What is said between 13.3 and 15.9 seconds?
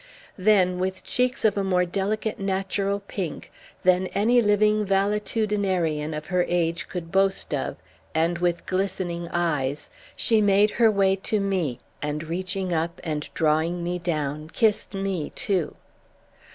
drawing me down, kissed me, too.